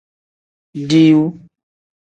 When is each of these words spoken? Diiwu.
Diiwu. 0.89 1.25